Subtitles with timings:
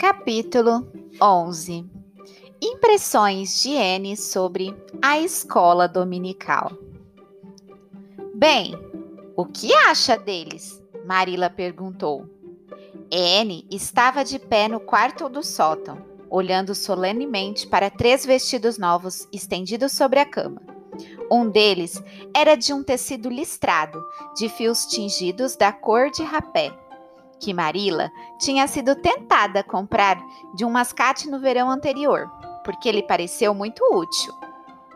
[0.00, 1.84] Capítulo 11
[2.58, 6.72] Impressões de N sobre a escola dominical.
[8.34, 8.74] Bem,
[9.36, 10.82] o que acha deles?
[11.04, 12.24] Marila perguntou.
[13.10, 15.98] N estava de pé no quarto do sótão,
[16.30, 20.62] olhando solenemente para três vestidos novos estendidos sobre a cama.
[21.30, 22.02] Um deles
[22.34, 24.02] era de um tecido listrado,
[24.34, 26.74] de fios tingidos da cor de rapé
[27.40, 30.18] que Marila tinha sido tentada comprar
[30.54, 32.30] de um mascate no verão anterior,
[32.64, 34.32] porque ele pareceu muito útil.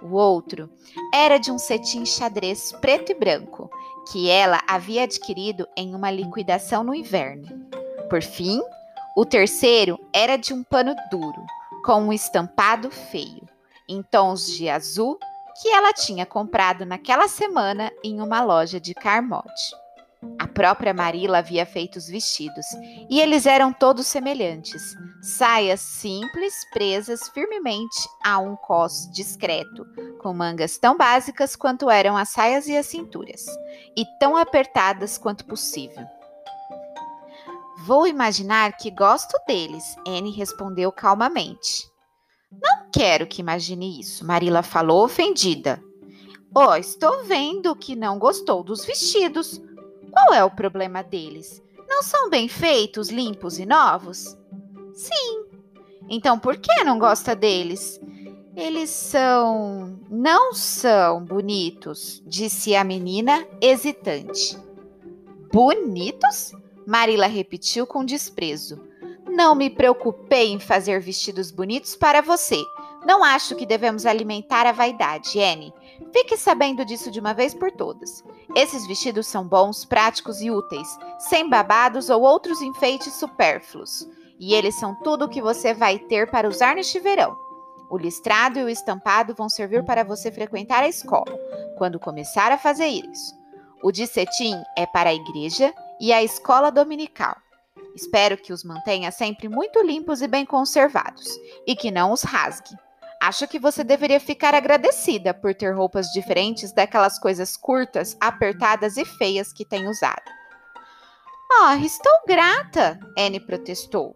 [0.03, 0.69] O outro
[1.12, 3.70] era de um cetim xadrez preto e branco,
[4.12, 7.48] que ela havia adquirido em uma liquidação no inverno.
[8.11, 8.61] Por fim,
[9.17, 11.42] o terceiro era de um pano duro,
[11.84, 13.48] com um estampado feio,
[13.89, 15.19] em tons de azul,
[15.61, 19.84] que ela tinha comprado naquela semana em uma loja de Carmode.
[20.55, 22.65] Própria Marila havia feito os vestidos,
[23.11, 24.95] e eles eram todos semelhantes.
[25.20, 29.84] Saias simples, presas firmemente a um cos discreto,
[30.20, 33.45] com mangas tão básicas quanto eram as saias e as cinturas,
[33.97, 36.06] e tão apertadas quanto possível.
[37.84, 41.84] Vou imaginar que gosto deles, Anne respondeu calmamente.
[42.50, 45.83] Não quero que imagine isso, Marila falou ofendida.
[46.55, 49.61] Oh, estou vendo que não gostou dos vestidos.
[50.15, 51.61] Qual é o problema deles?
[51.89, 54.39] Não são bem feitos, limpos e novos?
[54.95, 55.45] Sim.
[56.09, 58.01] Então por que não gosta deles?
[58.56, 59.98] Eles são.
[60.09, 64.56] não são bonitos, disse a menina, hesitante.
[65.53, 66.53] Bonitos?
[66.87, 68.81] Marila repetiu com desprezo.
[69.28, 72.62] Não me preocupei em fazer vestidos bonitos para você.
[73.05, 75.74] Não acho que devemos alimentar a vaidade, Anne.
[76.12, 78.24] Fique sabendo disso de uma vez por todas.
[78.55, 80.88] Esses vestidos são bons, práticos e úteis,
[81.19, 84.08] sem babados ou outros enfeites supérfluos.
[84.41, 87.37] E eles são tudo o que você vai ter para usar neste verão.
[87.91, 91.38] O listrado e o estampado vão servir para você frequentar a escola,
[91.76, 93.34] quando começar a fazer isso.
[93.82, 97.37] O de cetim é para a igreja e a escola dominical.
[97.94, 101.28] Espero que os mantenha sempre muito limpos e bem conservados,
[101.66, 102.75] e que não os rasgue.
[103.27, 109.05] Acho que você deveria ficar agradecida por ter roupas diferentes daquelas coisas curtas, apertadas e
[109.07, 110.31] feias que tem usado.
[111.51, 114.15] Oh, estou grata, Anne protestou.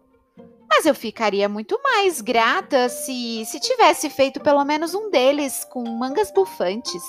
[0.69, 5.89] Mas eu ficaria muito mais grata se, se tivesse feito pelo menos um deles com
[5.89, 7.01] mangas bufantes.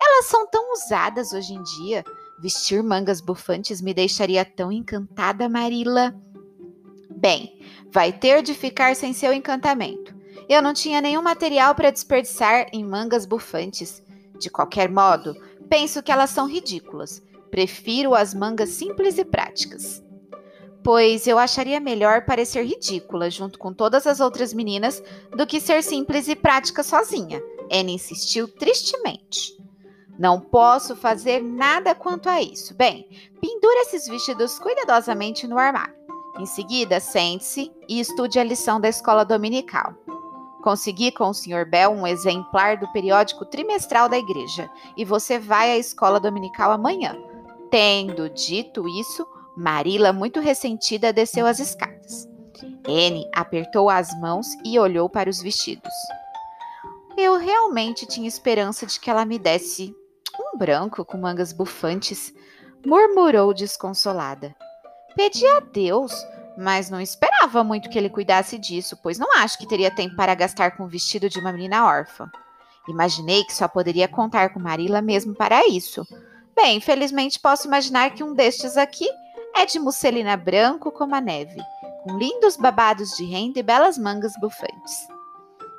[0.00, 2.04] Elas são tão usadas hoje em dia.
[2.40, 6.14] Vestir mangas bufantes me deixaria tão encantada, Marila.
[7.10, 7.60] Bem,
[7.90, 10.17] vai ter de ficar sem seu encantamento.
[10.48, 14.02] Eu não tinha nenhum material para desperdiçar em mangas bufantes.
[14.38, 15.36] De qualquer modo,
[15.68, 17.22] penso que elas são ridículas.
[17.50, 20.02] Prefiro as mangas simples e práticas.
[20.82, 25.02] Pois eu acharia melhor parecer ridícula junto com todas as outras meninas
[25.36, 27.42] do que ser simples e prática sozinha.
[27.70, 29.58] Anne insistiu tristemente.
[30.18, 32.74] Não posso fazer nada quanto a isso.
[32.74, 33.06] Bem,
[33.40, 35.94] pendure esses vestidos cuidadosamente no armário.
[36.38, 39.94] Em seguida, sente-se e estude a lição da escola dominical.
[40.68, 41.64] Consegui com o Sr.
[41.64, 47.16] Bell um exemplar do periódico trimestral da igreja e você vai à escola dominical amanhã.
[47.70, 52.28] Tendo dito isso, Marila, muito ressentida, desceu as escadas.
[52.86, 55.94] Anne apertou as mãos e olhou para os vestidos.
[57.16, 59.96] Eu realmente tinha esperança de que ela me desse
[60.38, 62.30] um branco com mangas bufantes,
[62.84, 64.54] murmurou desconsolada.
[65.16, 66.12] Pedi a Deus,
[66.58, 70.34] mas não esperava muito que ele cuidasse disso, pois não acho que teria tempo para
[70.34, 72.28] gastar com o vestido de uma menina órfã.
[72.88, 76.04] Imaginei que só poderia contar com Marila mesmo para isso.
[76.56, 79.08] Bem, felizmente posso imaginar que um destes aqui
[79.54, 81.62] é de musselina branco como a neve,
[82.02, 85.06] com lindos babados de renda e belas mangas bufantes.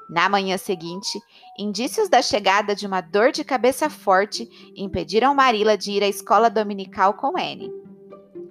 [0.10, 1.20] Na manhã seguinte,
[1.58, 6.50] indícios da chegada de uma dor de cabeça forte impediram Marila de ir à escola
[6.50, 7.89] dominical com Anne.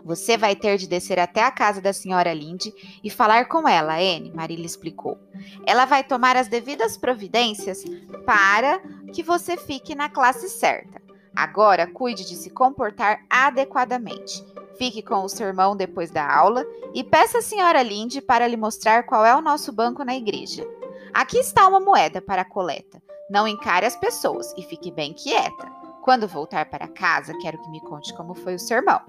[0.09, 2.73] Você vai ter de descer até a casa da senhora Linde
[3.05, 5.19] e falar com ela, Anne, Marila explicou.
[5.67, 7.85] Ela vai tomar as devidas providências
[8.25, 8.81] para
[9.13, 11.03] que você fique na classe certa.
[11.37, 14.43] Agora, cuide de se comportar adequadamente.
[14.79, 16.65] Fique com o seu irmão depois da aula
[16.95, 20.67] e peça à senhora Linde para lhe mostrar qual é o nosso banco na igreja.
[21.13, 23.03] Aqui está uma moeda para a coleta.
[23.29, 25.71] Não encare as pessoas e fique bem quieta.
[26.01, 29.03] Quando voltar para casa, quero que me conte como foi o sermão.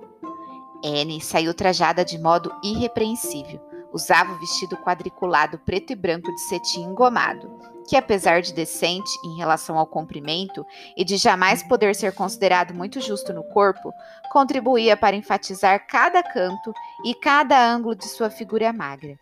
[0.84, 3.60] Anne saiu trajada de modo irrepreensível.
[3.92, 7.50] Usava o vestido quadriculado preto e branco de cetim engomado,
[7.88, 10.64] que apesar de decente em relação ao comprimento
[10.96, 13.92] e de jamais poder ser considerado muito justo no corpo,
[14.32, 16.72] contribuía para enfatizar cada canto
[17.04, 19.18] e cada ângulo de sua figura magra.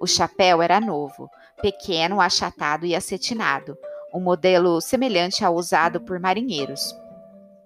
[0.00, 1.28] O chapéu era novo,
[1.60, 3.76] pequeno, achatado e acetinado,
[4.14, 6.94] um modelo semelhante ao usado por marinheiros.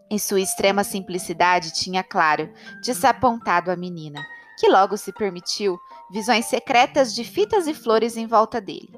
[0.08, 4.24] Em sua extrema simplicidade, tinha, claro, desapontado a menina,
[4.58, 5.78] que logo se permitiu
[6.10, 8.94] visões secretas de fitas e flores em volta dele.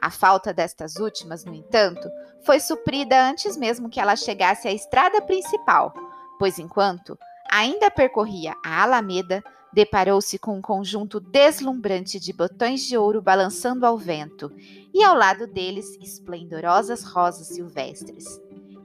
[0.00, 2.08] A falta destas últimas, no entanto,
[2.44, 5.94] foi suprida antes mesmo que ela chegasse à estrada principal,
[6.38, 7.18] pois enquanto
[7.50, 9.42] ainda percorria a Alameda,
[9.72, 14.52] deparou-se com um conjunto deslumbrante de botões de ouro balançando ao vento,
[14.92, 18.40] e ao lado deles esplendorosas rosas silvestres.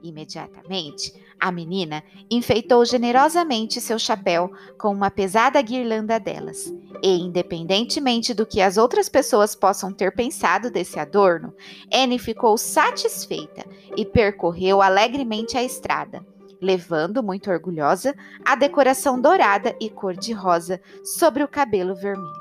[0.06, 6.72] Imediatamente, a menina enfeitou generosamente seu chapéu com uma pesada guirlanda delas,
[7.02, 11.56] e, independentemente do que as outras pessoas possam ter pensado desse adorno,
[11.92, 13.66] Anne ficou satisfeita
[13.98, 16.24] e percorreu alegremente a estrada
[16.62, 22.34] levando, muito orgulhosa, a decoração dourada e cor-de-rosa sobre o cabelo vermelho.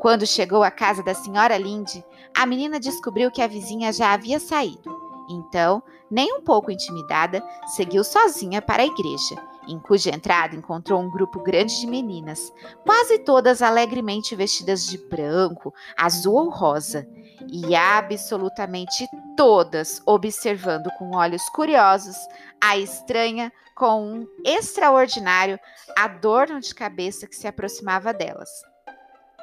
[0.00, 2.02] Quando chegou à casa da senhora Linde,
[2.36, 4.97] a menina descobriu que a vizinha já havia saído.
[5.28, 7.42] Então, nem um pouco intimidada,
[7.76, 9.36] seguiu sozinha para a igreja,
[9.68, 12.52] em cuja entrada encontrou um grupo grande de meninas,
[12.84, 17.06] quase todas alegremente vestidas de branco, azul ou rosa,
[17.52, 22.16] e absolutamente todas observando com olhos curiosos
[22.60, 25.58] a estranha com um extraordinário
[25.96, 28.48] adorno de cabeça que se aproximava delas.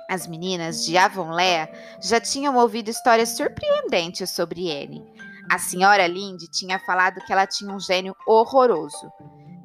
[0.10, 1.70] As meninas de Avonlea
[2.02, 5.04] já tinham ouvido histórias surpreendentes sobre Anne.
[5.50, 9.12] A senhora Linde tinha falado que ela tinha um gênio horroroso.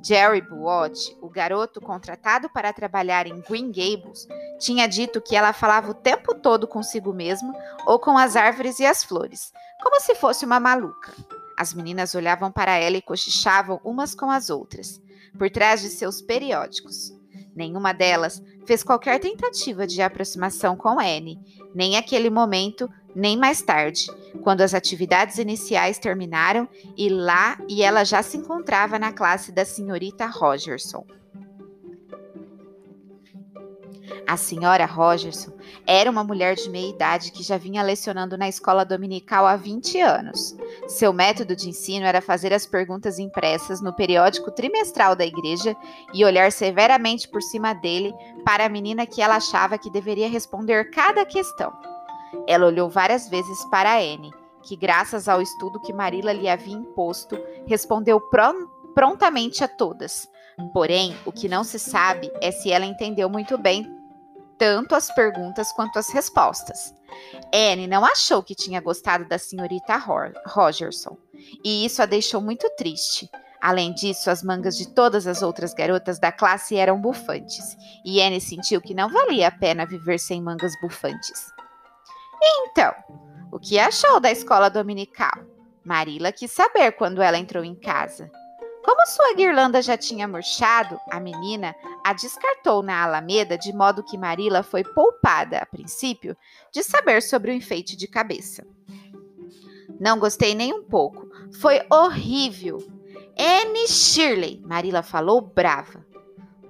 [0.03, 4.27] Jerry Buot, o garoto contratado para trabalhar em Green Gables,
[4.59, 7.53] tinha dito que ela falava o tempo todo consigo mesma
[7.87, 11.13] ou com as árvores e as flores, como se fosse uma maluca.
[11.57, 15.01] As meninas olhavam para ela e cochichavam umas com as outras,
[15.37, 17.13] por trás de seus periódicos.
[17.61, 21.39] Nenhuma delas fez qualquer tentativa de aproximação com Anne,
[21.75, 24.07] nem aquele momento, nem mais tarde,
[24.43, 26.67] quando as atividades iniciais terminaram
[26.97, 31.05] e lá e ela já se encontrava na classe da senhorita Rogerson.
[34.31, 35.51] A senhora Rogerson
[35.85, 40.01] era uma mulher de meia idade que já vinha lecionando na escola dominical há 20
[40.01, 40.57] anos.
[40.87, 45.77] Seu método de ensino era fazer as perguntas impressas no periódico trimestral da igreja
[46.15, 50.93] e olhar severamente por cima dele para a menina que ela achava que deveria responder
[50.93, 51.73] cada questão.
[52.47, 57.37] Ela olhou várias vezes para Anne, que, graças ao estudo que Marilla lhe havia imposto,
[57.67, 58.23] respondeu
[58.95, 60.29] prontamente a todas.
[60.73, 63.99] Porém, o que não se sabe é se ela entendeu muito bem
[64.61, 66.95] tanto as perguntas quanto as respostas.
[67.53, 69.97] Anne não achou que tinha gostado da senhorita
[70.47, 71.17] Rogerson,
[71.65, 73.31] e isso a deixou muito triste.
[73.59, 77.75] Além disso, as mangas de todas as outras garotas da classe eram bufantes,
[78.05, 81.51] e Anne sentiu que não valia a pena viver sem mangas bufantes.
[82.43, 82.95] Então,
[83.51, 85.33] o que achou da escola dominical?
[85.83, 88.31] Marila quis saber quando ela entrou em casa.
[88.85, 91.75] Como sua guirlanda já tinha murchado, a menina
[92.05, 96.37] a descartou na alameda de modo que Marila foi poupada, a princípio,
[96.73, 98.67] de saber sobre o enfeite de cabeça.
[99.99, 101.29] Não gostei nem um pouco.
[101.61, 102.79] Foi horrível.
[103.39, 106.05] Anne Shirley, Marila falou brava.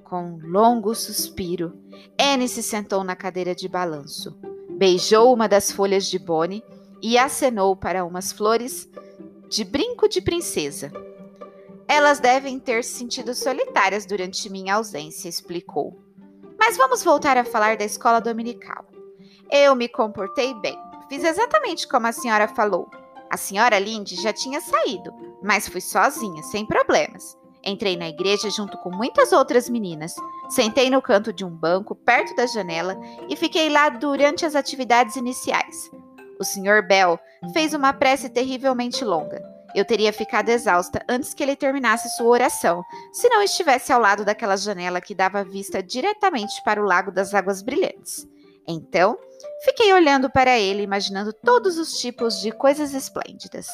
[0.04, 1.78] Com um longo suspiro,
[2.18, 4.37] Anne se sentou na cadeira de balanço,
[4.70, 6.64] beijou uma das folhas de bone
[7.00, 8.88] e acenou para umas flores
[9.49, 10.92] de brinco de princesa
[11.90, 16.00] elas devem ter se sentido solitárias durante minha ausência, explicou.
[16.56, 18.87] Mas vamos voltar a falar da escola dominical.
[19.50, 20.78] Eu me comportei bem.
[21.09, 22.88] Fiz exatamente como a senhora falou.
[23.28, 27.37] A senhora Linde já tinha saído, mas fui sozinha, sem problemas.
[27.64, 30.14] Entrei na igreja junto com muitas outras meninas.
[30.49, 32.97] Sentei no canto de um banco, perto da janela,
[33.28, 35.90] e fiquei lá durante as atividades iniciais.
[36.38, 36.87] O Sr.
[36.87, 37.18] Bell
[37.52, 39.42] fez uma prece terrivelmente longa.
[39.74, 44.24] Eu teria ficado exausta antes que ele terminasse sua oração, se não estivesse ao lado
[44.24, 48.26] daquela janela que dava vista diretamente para o Lago das Águas Brilhantes.
[48.66, 49.18] Então,
[49.64, 53.66] fiquei olhando para ele, imaginando todos os tipos de coisas esplêndidas.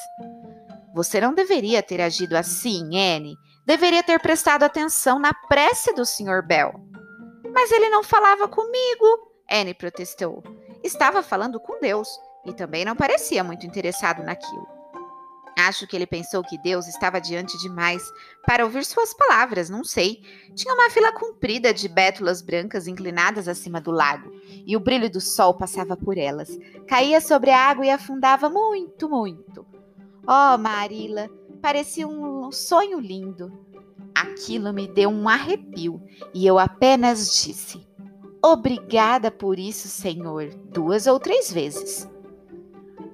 [0.94, 3.36] Você não deveria ter agido assim, Anne.
[3.66, 6.42] Deveria ter prestado atenção na prece do Sr.
[6.46, 6.74] Bell.
[7.52, 10.42] Mas ele não falava comigo, Anne protestou.
[10.82, 12.08] Estava falando com Deus
[12.44, 14.75] e também não parecia muito interessado naquilo.
[15.56, 18.12] Acho que ele pensou que Deus estava diante demais
[18.46, 20.22] para ouvir suas palavras, não sei.
[20.54, 24.30] Tinha uma fila comprida de bétulas brancas inclinadas acima do lago,
[24.66, 29.08] e o brilho do sol passava por elas, caía sobre a água e afundava muito,
[29.08, 29.66] muito.
[30.28, 31.30] Oh, Marila,
[31.62, 33.50] parecia um sonho lindo.
[34.14, 36.02] Aquilo me deu um arrepio,
[36.34, 37.86] e eu apenas disse:
[38.44, 42.08] Obrigada por isso, Senhor, duas ou três vezes.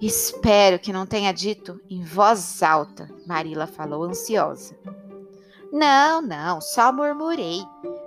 [0.03, 4.77] Espero que não tenha dito em voz alta, Marila falou ansiosa.
[5.73, 7.65] Não, não, só murmurei.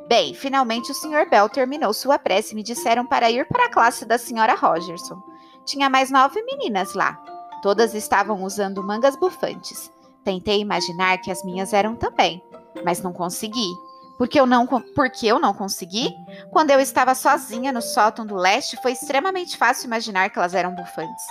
[0.10, 1.30] Bem, finalmente o Sr.
[1.30, 4.56] Bell terminou sua prece e me disseram para ir para a classe da Sra.
[4.56, 5.24] Rogerson.
[5.66, 7.14] Tinha mais nove meninas lá.
[7.62, 9.90] Todas estavam usando mangas bufantes.
[10.22, 12.44] Tentei imaginar que as minhas eram também,
[12.84, 13.72] mas não consegui.
[14.18, 16.14] Porque eu não, porque eu não consegui?
[16.52, 20.76] Quando eu estava sozinha no sótão do leste, foi extremamente fácil imaginar que elas eram
[20.76, 21.24] bufantes.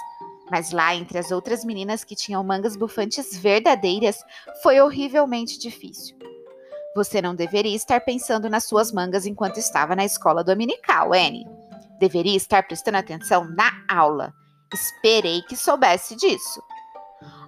[0.51, 4.19] Mas lá, entre as outras meninas que tinham mangas bufantes verdadeiras,
[4.63, 6.17] foi horrivelmente difícil.
[6.95, 11.47] Você não deveria estar pensando nas suas mangas enquanto estava na escola dominical, Annie.
[11.99, 14.33] Deveria estar prestando atenção na aula.
[14.73, 16.63] Esperei que soubesse disso.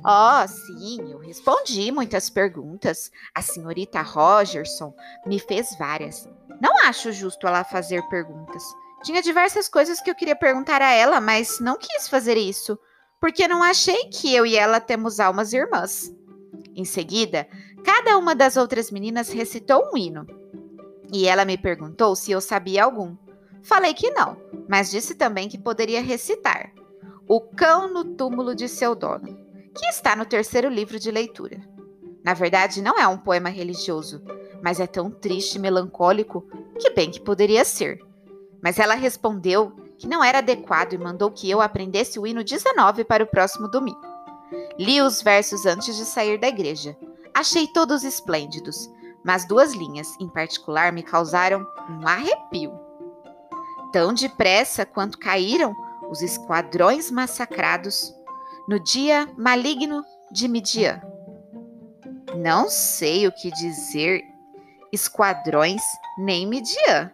[0.04, 3.10] Oh, sim, eu respondi muitas perguntas.
[3.34, 4.94] A senhorita Rogerson
[5.26, 6.28] me fez várias.
[6.60, 8.62] Não acho justo ela fazer perguntas.
[9.02, 12.78] Tinha diversas coisas que eu queria perguntar a ela, mas não quis fazer isso,
[13.20, 16.12] porque não achei que eu e ela temos almas irmãs.
[16.74, 17.46] Em seguida,
[17.84, 20.26] cada uma das outras meninas recitou um hino.
[21.12, 23.16] E ela me perguntou se eu sabia algum.
[23.62, 24.36] Falei que não,
[24.68, 26.72] mas disse também que poderia recitar.
[27.28, 31.60] O Cão no Túmulo de Seu Dono que está no terceiro livro de leitura.
[32.24, 34.22] Na verdade, não é um poema religioso,
[34.62, 36.46] mas é tão triste e melancólico
[36.78, 38.00] que bem que poderia ser.
[38.62, 43.04] Mas ela respondeu que não era adequado e mandou que eu aprendesse o hino 19
[43.04, 44.00] para o próximo domingo.
[44.78, 46.96] Li os versos antes de sair da igreja.
[47.34, 48.90] Achei todos esplêndidos,
[49.24, 52.72] mas duas linhas, em particular, me causaram um arrepio.
[53.92, 55.74] Tão depressa quanto caíram
[56.08, 58.14] os esquadrões massacrados,
[58.68, 61.00] no dia maligno de Midian.
[62.36, 64.22] Não sei o que dizer
[64.92, 65.82] esquadrões
[66.18, 67.10] nem Midian,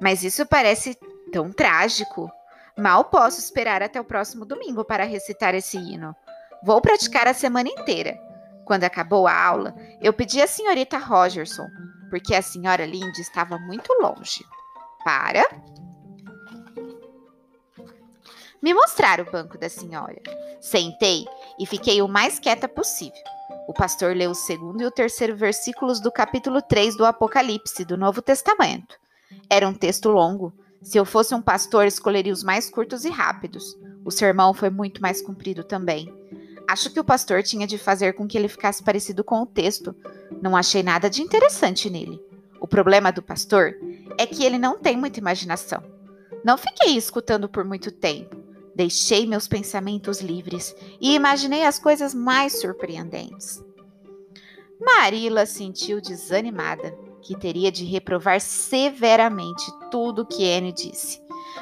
[0.00, 0.98] mas isso parece
[1.32, 2.30] tão trágico.
[2.76, 6.16] Mal posso esperar até o próximo domingo para recitar esse hino.
[6.62, 8.18] Vou praticar a semana inteira.
[8.64, 11.66] Quando acabou a aula, eu pedi à senhorita Rogerson,
[12.08, 14.44] porque a senhora Lindy estava muito longe,
[15.04, 15.44] para
[18.62, 20.20] me mostrar o banco da senhora.
[20.60, 21.26] Sentei
[21.58, 23.22] e fiquei o mais quieta possível.
[23.66, 27.96] O pastor leu o segundo e o terceiro versículos do capítulo 3 do Apocalipse, do
[27.96, 28.98] Novo Testamento.
[29.48, 30.52] Era um texto longo.
[30.82, 33.76] Se eu fosse um pastor, escolheria os mais curtos e rápidos.
[34.04, 36.12] O sermão foi muito mais comprido também.
[36.68, 39.94] Acho que o pastor tinha de fazer com que ele ficasse parecido com o texto.
[40.40, 42.22] Não achei nada de interessante nele.
[42.60, 43.74] O problema do pastor
[44.16, 45.82] é que ele não tem muita imaginação.
[46.44, 48.36] Não fiquei escutando por muito tempo.
[48.74, 53.62] Deixei meus pensamentos livres e imaginei as coisas mais surpreendentes.
[54.80, 61.20] Marila sentiu desanimada, que teria de reprovar severamente tudo o que Anne disse.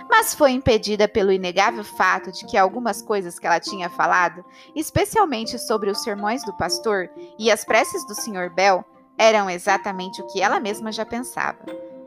[0.09, 5.59] Mas foi impedida pelo inegável fato de que algumas coisas que ela tinha falado, especialmente
[5.59, 8.53] sobre os sermões do pastor e as preces do Sr.
[8.55, 8.85] Bell,
[9.17, 11.59] eram exatamente o que ela mesma já pensava,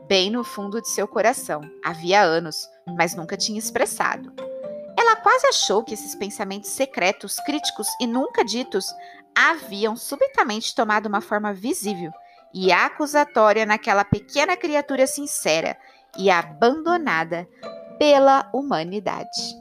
[0.08, 4.32] bem no fundo de seu coração, havia anos, mas nunca tinha expressado.
[4.98, 8.86] Ela quase achou que esses pensamentos secretos, críticos e nunca ditos
[9.34, 12.10] haviam subitamente tomado uma forma visível
[12.54, 15.76] e acusatória naquela pequena criatura sincera
[16.18, 17.48] e abandonada
[17.98, 19.56] pela humanidade.